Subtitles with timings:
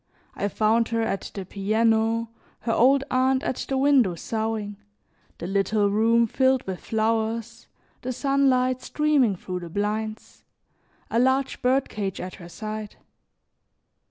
[0.33, 4.77] I found her at the piano, her old aunt at the window sewing,
[5.37, 7.67] the little room filled with flowers,
[8.01, 10.43] the sunlight streaming through the blinds,
[11.11, 12.95] a large bird cage at her side.